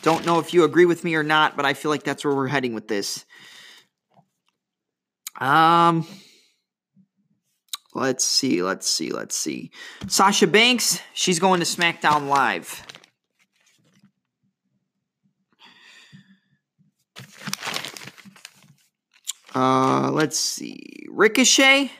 Don't 0.04 0.26
know 0.26 0.40
if 0.40 0.54
you 0.54 0.66
agree 0.66 0.86
with 0.86 1.06
me 1.06 1.16
or 1.16 1.24
not, 1.24 1.56
but 1.56 1.66
I 1.66 1.74
feel 1.74 1.90
like 1.90 2.04
that's 2.04 2.26
where 2.26 2.36
we're 2.36 2.50
heading 2.50 2.74
with 2.74 2.90
this. 2.90 3.26
Um, 5.40 6.06
let's 7.96 8.26
see, 8.26 8.62
let's 8.62 8.88
see, 8.88 9.12
let's 9.12 9.36
see. 9.36 9.72
Sasha 10.08 10.46
Banks, 10.46 11.00
she's 11.14 11.40
going 11.40 11.62
to 11.62 11.66
SmackDown 11.66 12.28
Live. 12.28 12.86
Uh, 19.56 20.12
let's 20.12 20.38
see. 20.38 21.06
Ricochet. 21.10 21.92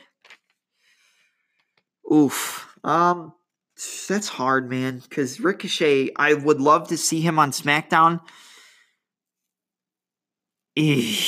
Oof. 2.12 2.68
Um, 2.84 3.32
that's 4.08 4.28
hard, 4.28 4.70
man. 4.70 4.98
Because 4.98 5.40
Ricochet, 5.40 6.10
I 6.16 6.34
would 6.34 6.60
love 6.60 6.88
to 6.88 6.96
see 6.96 7.20
him 7.20 7.38
on 7.38 7.50
SmackDown. 7.50 8.20
this 10.76 11.22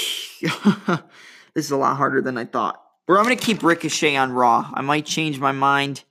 is 1.55 1.71
a 1.71 1.77
lot 1.77 1.97
harder 1.97 2.21
than 2.21 2.37
I 2.39 2.45
thought. 2.45 2.83
But 3.07 3.15
I'm 3.15 3.25
gonna 3.25 3.37
keep 3.37 3.63
Ricochet 3.63 4.17
on 4.17 4.33
Raw. 4.33 4.69
I 4.75 4.83
might 4.83 5.07
change 5.07 5.39
my 5.39 5.53
mind, 5.53 6.03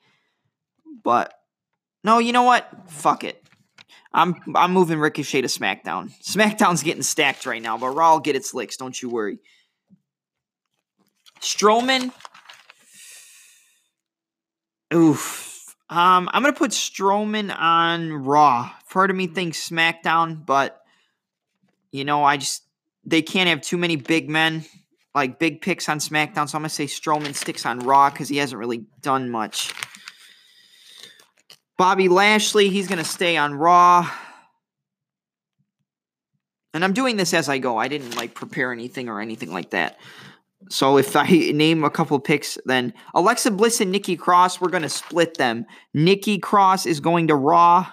but 1.04 1.34
no, 2.04 2.20
you 2.20 2.32
know 2.32 2.44
what? 2.44 2.70
Fuck 2.88 3.26
it. 3.26 3.42
I'm 4.14 4.36
I'm 4.56 4.72
moving 4.72 5.00
Ricochet 5.00 5.42
to 5.42 5.50
SmackDown. 5.50 6.12
SmackDown's 6.24 6.84
getting 6.84 7.04
stacked 7.04 7.46
right 7.46 7.62
now, 7.62 7.78
but 7.78 7.90
Raw 7.90 8.14
will 8.14 8.20
get 8.22 8.38
its 8.38 8.54
licks. 8.54 8.78
Don't 8.78 9.00
you 9.02 9.10
worry. 9.10 9.40
Strowman. 11.42 12.14
Oof. 14.94 15.45
Um, 15.90 16.30
I'm 16.34 16.42
gonna 16.42 16.54
put 16.54 16.72
Strowman 16.72 17.56
on 17.56 18.12
Raw. 18.12 18.72
Part 18.90 19.12
of 19.12 19.16
me 19.16 19.28
thinks 19.28 19.70
SmackDown, 19.70 20.46
but 20.46 20.82
you 21.92 22.04
know, 22.04 22.24
I 22.24 22.38
just 22.38 22.64
they 23.06 23.22
can't 23.22 23.50
have 23.50 23.62
too 23.62 23.78
many 23.78 23.96
big 23.96 24.30
men, 24.30 24.66
like 25.14 25.38
big 25.38 25.62
picks 25.62 25.88
on 25.88 26.00
SmackDown. 26.00 26.50
So 26.50 26.58
I'm 26.58 26.62
gonna 26.62 26.70
say 26.70 26.86
Strowman 26.86 27.36
sticks 27.36 27.66
on 27.66 27.80
Raw 27.80 28.10
because 28.10 28.30
he 28.30 28.38
hasn't 28.38 28.60
really 28.60 28.86
done 29.02 29.30
much. 29.30 29.74
Bobby 31.78 32.08
Lashley, 32.08 32.70
he's 32.70 32.88
going 32.88 33.00
to 33.00 33.10
stay 33.10 33.36
on 33.36 33.54
Raw. 33.54 34.10
And 36.74 36.84
I'm 36.84 36.94
doing 36.94 37.18
this 37.18 37.34
as 37.34 37.50
I 37.50 37.58
go. 37.58 37.78
I 37.78 37.88
didn't 37.88 38.16
like 38.16 38.34
prepare 38.34 38.72
anything 38.72 39.10
or 39.10 39.20
anything 39.22 39.52
like 39.52 39.72
that. 39.72 39.98
So 40.70 40.98
if 40.98 41.16
I 41.16 41.26
name 41.54 41.84
a 41.84 41.90
couple 41.90 42.20
picks, 42.20 42.58
then 42.66 42.94
Alexa 43.14 43.52
Bliss 43.52 43.82
and 43.82 43.92
Nikki 43.92 44.16
Cross, 44.16 44.62
we're 44.62 44.70
going 44.70 44.84
to 44.84 44.90
split 44.90 45.38
them. 45.38 45.66
Nikki 45.94 46.38
Cross 46.40 46.86
is 46.86 47.00
going 47.00 47.28
to 47.28 47.36
Raw, 47.36 47.88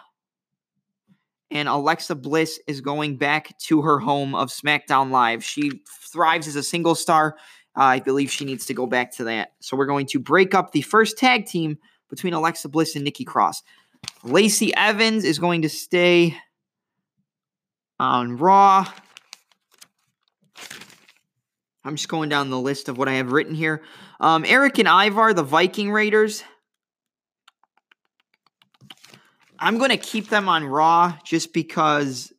and 1.51 1.69
Alexa 1.69 2.15
Bliss 2.15 2.59
is 2.67 2.81
going 2.81 3.17
back 3.17 3.57
to 3.59 3.83
her 3.83 3.99
home 3.99 4.35
of 4.35 4.49
SmackDown 4.49 5.11
Live. 5.11 5.45
She 5.45 5.83
thrives 6.11 6.49
as 6.49 6.57
a 6.57 6.63
single 6.63 6.95
star. 6.95 7.37
Uh, 7.77 7.85
I 7.85 8.01
believe 8.01 8.31
she 8.31 8.45
needs 8.45 8.67
to 8.67 8.75
go 8.75 8.87
back 8.87 9.13
to 9.17 9.25
that. 9.25 9.53
So 9.61 9.77
we're 9.77 9.87
going 9.87 10.07
to 10.07 10.19
break 10.19 10.55
up 10.55 10.73
the 10.73 10.83
first 10.83 11.19
tag 11.19 11.47
team 11.47 11.79
between 12.11 12.35
Alexa 12.35 12.69
Bliss 12.69 12.95
and 12.95 13.05
Nikki 13.05 13.25
Cross. 13.25 13.63
Lacey 14.25 14.75
Evans 14.75 15.25
is 15.25 15.39
going 15.39 15.63
to 15.63 15.69
stay 15.69 16.37
on 17.99 18.37
Raw. 18.37 18.91
I'm 21.85 21.97
just 21.97 22.09
going 22.09 22.29
down 22.29 22.51
the 22.51 22.59
list 22.59 22.89
of 22.89 22.97
what 22.97 23.09
I 23.09 23.15
have 23.15 23.33
written 23.33 23.55
here. 23.55 23.83
Um, 24.21 24.45
Erik 24.47 24.79
and 24.79 24.89
Ivar, 24.89 25.35
the 25.35 25.43
Viking 25.43 25.91
Raiders. 25.91 26.45
I'm 29.59 29.79
going 29.79 29.91
to 29.91 29.97
keep 29.97 30.29
them 30.29 30.49
on 30.49 30.65
Raw 30.65 31.17
just 31.25 31.53
because 31.53 32.33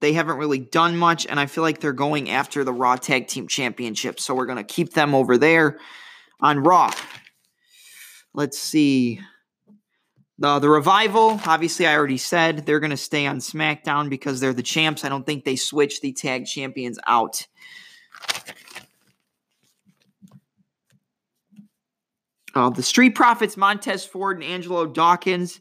they 0.00 0.12
haven't 0.12 0.36
really 0.36 0.58
done 0.58 0.96
much, 0.96 1.26
and 1.26 1.40
I 1.40 1.46
feel 1.46 1.62
like 1.62 1.80
they're 1.80 1.92
going 1.92 2.30
after 2.30 2.64
the 2.64 2.72
Raw 2.72 2.96
Tag 2.96 3.28
Team 3.28 3.48
Championship. 3.48 4.20
So 4.20 4.34
we're 4.34 4.46
going 4.46 4.58
to 4.58 4.64
keep 4.64 4.92
them 4.92 5.14
over 5.14 5.38
there 5.38 5.78
on 6.40 6.60
Raw. 6.60 6.92
Let's 8.34 8.58
see. 8.58 9.20
The, 10.38 10.58
the 10.58 10.68
revival, 10.68 11.40
obviously, 11.46 11.86
I 11.86 11.96
already 11.96 12.18
said 12.18 12.66
they're 12.66 12.80
going 12.80 12.90
to 12.90 12.96
stay 12.96 13.26
on 13.26 13.38
SmackDown 13.38 14.10
because 14.10 14.38
they're 14.38 14.52
the 14.52 14.62
champs. 14.62 15.04
I 15.04 15.08
don't 15.08 15.24
think 15.24 15.44
they 15.44 15.56
switch 15.56 16.00
the 16.00 16.12
tag 16.12 16.44
champions 16.44 16.98
out. 17.06 17.46
Uh, 22.56 22.70
the 22.70 22.82
Street 22.82 23.14
Profits, 23.14 23.54
Montez 23.54 24.06
Ford 24.06 24.38
and 24.38 24.44
Angelo 24.44 24.86
Dawkins, 24.86 25.60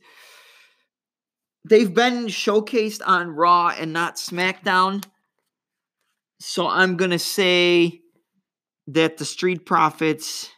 they've 1.69 1.93
been 1.93 2.27
showcased 2.27 3.01
on 3.05 3.31
Raw 3.31 3.75
and 3.77 3.91
not 3.91 4.15
SmackDown. 4.15 5.03
So 6.39 6.69
I'm 6.69 6.95
going 6.95 7.11
to 7.11 7.19
say 7.19 7.99
that 8.87 9.17
the 9.17 9.25
Street 9.25 9.65
Profits. 9.65 10.49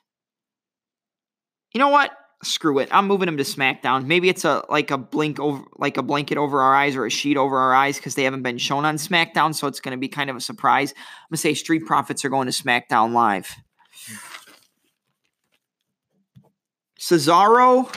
You 1.73 1.79
know 1.79 1.89
what? 1.89 2.11
Screw 2.43 2.77
it. 2.77 2.89
I'm 2.91 3.07
moving 3.07 3.25
them 3.25 3.37
to 3.37 3.43
SmackDown. 3.43 4.05
Maybe 4.05 4.29
it's 4.29 4.45
a 4.45 4.63
like 4.69 4.91
a 4.91 4.97
blink 4.99 5.39
over 5.39 5.63
like 5.77 5.97
a 5.97 6.03
blanket 6.03 6.37
over 6.37 6.61
our 6.61 6.75
eyes 6.75 6.95
or 6.95 7.07
a 7.07 7.09
sheet 7.09 7.35
over 7.35 7.57
our 7.57 7.73
eyes 7.73 7.97
because 7.97 8.13
they 8.13 8.25
haven't 8.25 8.43
been 8.43 8.59
shown 8.59 8.85
on 8.85 8.97
SmackDown, 8.97 9.55
so 9.55 9.65
it's 9.65 9.79
gonna 9.79 9.97
be 9.97 10.07
kind 10.07 10.29
of 10.29 10.35
a 10.35 10.41
surprise. 10.41 10.93
I'm 10.95 11.31
gonna 11.31 11.37
say 11.39 11.55
Street 11.55 11.87
Profits 11.87 12.23
are 12.25 12.29
going 12.29 12.45
to 12.45 12.53
SmackDown 12.53 13.13
Live. 13.13 13.49
Cesaro. 16.99 17.93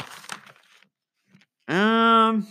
Um 1.68 2.46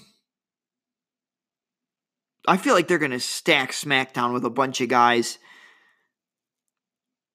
I 2.47 2.57
feel 2.57 2.73
like 2.73 2.87
they're 2.87 2.97
gonna 2.97 3.19
stack 3.19 3.71
SmackDown 3.71 4.33
with 4.33 4.45
a 4.45 4.49
bunch 4.49 4.81
of 4.81 4.89
guys. 4.89 5.37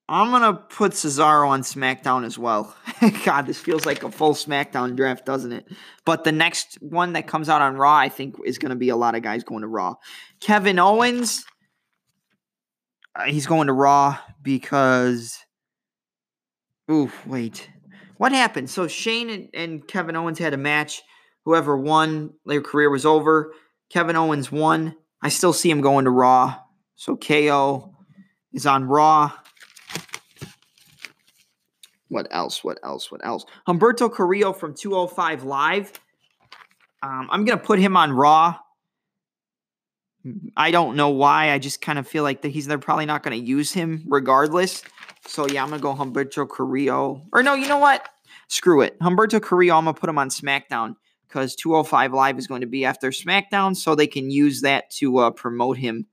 I'm 0.09 0.31
gonna 0.31 0.55
put 0.55 0.93
Cesaro 0.93 1.49
on 1.49 1.63
SmackDown 1.63 2.25
as 2.27 2.39
well. 2.39 2.77
God, 3.25 3.47
this 3.47 3.59
feels 3.59 3.87
like 3.87 4.03
a 4.03 4.11
full 4.11 4.35
SmackDown 4.35 4.97
draft, 4.97 5.25
doesn't 5.25 5.53
it? 5.53 5.67
But 6.05 6.25
the 6.25 6.33
next 6.33 6.77
one 6.83 7.15
that 7.15 7.27
comes 7.27 7.49
out 7.49 7.63
on 7.63 7.77
Raw, 7.77 7.97
I 7.97 8.09
think, 8.09 8.37
is 8.45 8.59
gonna 8.59 8.77
be 8.77 8.91
a 8.91 8.97
lot 8.97 9.15
of 9.15 9.23
guys 9.23 9.45
going 9.45 9.63
to 9.63 9.69
Raw. 9.69 9.95
Kevin 10.41 10.79
Owens, 10.79 11.45
uh, 13.17 13.25
he's 13.25 13.47
going 13.47 13.69
to 13.69 13.73
Raw 13.73 14.19
because. 14.43 15.39
Ooh, 16.91 17.11
wait. 17.25 17.71
What 18.17 18.33
happened? 18.33 18.71
So 18.71 18.87
Shane 18.87 19.31
and, 19.31 19.49
and 19.55 19.89
Kevin 19.89 20.17
Owens 20.17 20.39
had 20.39 20.55
a 20.55 20.59
match. 20.59 21.03
Whoever 21.45 21.77
won, 21.77 22.35
their 22.47 22.63
career 22.63 22.91
was 22.91 23.05
over. 23.05 23.53
Kevin 23.91 24.17
Owens 24.17 24.51
won. 24.51 24.97
I 25.23 25.29
still 25.29 25.53
see 25.53 25.71
him 25.71 25.81
going 25.81 26.05
to 26.05 26.11
Raw. 26.11 26.59
So 26.97 27.17
KO 27.17 27.95
is 28.53 28.67
on 28.67 28.85
Raw. 28.85 29.33
What 32.09 32.29
else? 32.31 32.63
What 32.63 32.79
else? 32.83 33.11
What 33.11 33.25
else? 33.25 33.45
Humberto 33.67 34.13
Carrillo 34.13 34.53
from 34.53 34.75
205 34.75 35.45
Live. 35.45 35.93
Um, 37.03 37.29
I'm 37.31 37.45
going 37.45 37.59
to 37.59 37.65
put 37.65 37.79
him 37.79 37.97
on 37.97 38.13
Raw. 38.13 38.57
I 40.57 40.71
don't 40.71 40.97
know 40.97 41.11
why. 41.11 41.51
I 41.51 41.59
just 41.59 41.81
kind 41.81 41.99
of 41.99 42.09
feel 42.09 42.23
like 42.23 42.43
that 42.43 42.49
he's 42.49 42.67
they're 42.67 42.79
probably 42.79 43.05
not 43.05 43.23
going 43.23 43.39
to 43.39 43.45
use 43.45 43.73
him 43.73 44.05
regardless. 44.07 44.83
So 45.27 45.47
yeah, 45.49 45.63
I'm 45.63 45.71
gonna 45.71 45.83
go 45.83 45.95
Humberto 45.95 46.49
Carrillo. 46.49 47.23
Or 47.33 47.43
no, 47.43 47.55
you 47.55 47.69
know 47.69 47.79
what? 47.79 48.09
Screw 48.49 48.83
it. 48.83 48.99
Humberto 49.01 49.43
Carrillo, 49.43 49.77
I'm 49.77 49.85
gonna 49.85 49.95
put 49.95 50.11
him 50.11 50.19
on 50.19 50.29
SmackDown 50.29 50.97
because 51.35 51.57
205 51.57 52.13
Live 52.13 52.39
is 52.39 52.47
going 52.47 52.61
to 52.61 52.67
be 52.67 52.85
after 52.85 53.11
SmackDown, 53.11 53.77
so 53.77 53.95
they 53.95 54.07
can 54.07 54.31
use 54.31 54.61
that 54.61 54.91
to 54.91 55.19
uh, 55.19 55.31
promote 55.31 55.77
him 55.77 56.07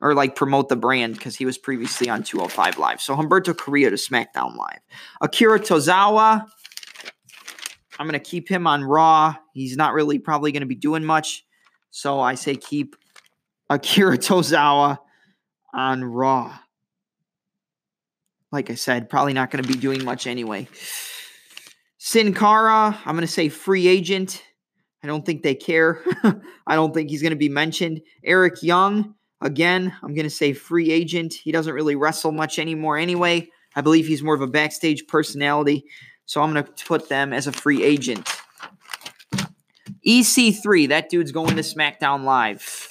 or 0.00 0.14
like 0.14 0.34
promote 0.34 0.68
the 0.70 0.76
brand 0.76 1.14
because 1.14 1.36
he 1.36 1.44
was 1.44 1.58
previously 1.58 2.08
on 2.08 2.22
205 2.22 2.78
Live. 2.78 3.00
So 3.00 3.14
Humberto 3.14 3.56
Carrillo 3.56 3.90
to 3.90 3.96
SmackDown 3.96 4.56
Live. 4.56 4.80
Akira 5.20 5.60
Tozawa, 5.60 6.46
I'm 7.98 8.06
going 8.06 8.18
to 8.18 8.30
keep 8.30 8.48
him 8.48 8.66
on 8.66 8.82
Raw. 8.82 9.34
He's 9.52 9.76
not 9.76 9.92
really 9.92 10.18
probably 10.18 10.52
going 10.52 10.62
to 10.62 10.66
be 10.66 10.74
doing 10.74 11.04
much. 11.04 11.44
So 11.90 12.20
I 12.20 12.34
say 12.34 12.56
keep 12.56 12.96
Akira 13.68 14.16
Tozawa 14.18 14.98
on 15.74 16.02
Raw. 16.02 16.58
Like 18.52 18.70
I 18.70 18.74
said, 18.74 19.08
probably 19.08 19.32
not 19.32 19.50
going 19.50 19.62
to 19.62 19.68
be 19.68 19.78
doing 19.78 20.04
much 20.04 20.26
anyway. 20.26 20.68
Sin 21.98 22.34
Cara, 22.34 22.98
I'm 23.04 23.14
going 23.14 23.26
to 23.26 23.32
say 23.32 23.48
free 23.48 23.86
agent. 23.86 24.42
I 25.02 25.06
don't 25.06 25.24
think 25.24 25.42
they 25.42 25.54
care. 25.54 26.02
I 26.66 26.74
don't 26.74 26.92
think 26.92 27.10
he's 27.10 27.22
going 27.22 27.30
to 27.30 27.36
be 27.36 27.48
mentioned. 27.48 28.00
Eric 28.24 28.62
Young, 28.62 29.14
again, 29.40 29.94
I'm 30.02 30.14
going 30.14 30.24
to 30.24 30.30
say 30.30 30.52
free 30.52 30.90
agent. 30.90 31.34
He 31.34 31.52
doesn't 31.52 31.72
really 31.72 31.96
wrestle 31.96 32.32
much 32.32 32.58
anymore 32.58 32.98
anyway. 32.98 33.48
I 33.76 33.82
believe 33.82 34.06
he's 34.06 34.22
more 34.22 34.34
of 34.34 34.40
a 34.40 34.46
backstage 34.46 35.06
personality. 35.06 35.84
So 36.26 36.42
I'm 36.42 36.52
going 36.52 36.64
to 36.64 36.84
put 36.84 37.08
them 37.08 37.32
as 37.32 37.46
a 37.46 37.52
free 37.52 37.82
agent. 37.82 38.28
EC3, 40.06 40.88
that 40.88 41.08
dude's 41.08 41.32
going 41.32 41.56
to 41.56 41.62
SmackDown 41.62 42.24
Live. 42.24 42.89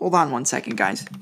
Hold 0.00 0.14
on 0.14 0.30
one 0.30 0.44
second, 0.44 0.76
guys. 0.76 1.04